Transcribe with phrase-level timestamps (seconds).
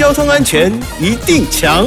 [0.00, 1.86] 交通安全一定强。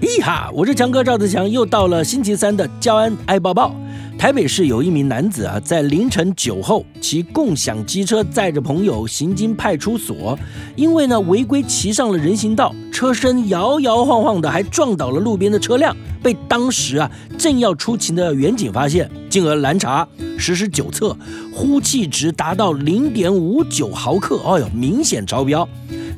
[0.00, 3.76] 咦哈，我是强哥赵子强，又到了星期三的交安爱抱抱。
[4.18, 10.38] 台北市有一名男子啊，在凌晨酒后骑共享机车载着朋友行经派出所，
[10.76, 20.08] 因为呢违规骑上了人行道，车身摇摇晃晃的，还撞倒了路边的车辆，被当时啊正要出勤的远警发现，进而拦查，
[20.38, 21.14] 实施酒测，
[21.52, 25.68] 呼气值达到零点五九毫克，哎呦，明显超标。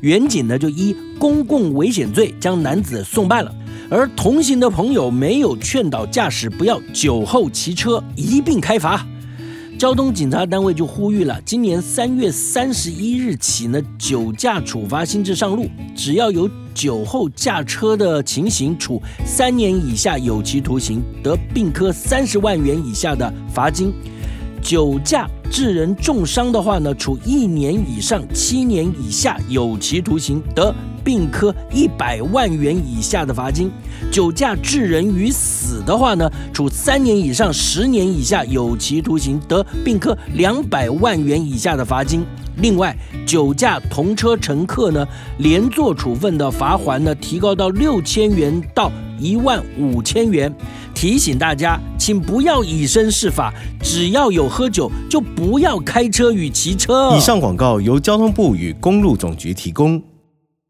[0.05, 3.51] 远警呢就依公共危险罪将男子送办了。
[3.89, 9.03] 而同行的朋友没有劝导驾驶不要酒后骑车，一并开罚。
[9.79, 15.65] 交通警察单位就呼吁了：今年三月三十一日起呢，酒驾处罚新制上路，
[15.95, 23.89] 只要有酒后驾车的情形，处三年以下有期徒刑，得并科三十万元以下的罚金；
[24.61, 30.73] 酒驾致人重伤的话呢，处一年以上七年以下有期徒刑，得。
[31.05, 33.69] 并科一百万元以下的罚金；
[34.11, 42.25] 酒驾致人于死的话呢，处三年以上十年以下有期徒刑，得并科两百万元以下的罚金。
[42.57, 50.51] 另外，酒驾同车乘客呢，连坐处分的罚款呢，提高到六千元到一万五千元。
[50.95, 57.13] 提醒大家，请不要以身试法，只要有喝酒，就不要开车与骑车。
[57.15, 60.01] 以上广告由交通部与公路总局提供。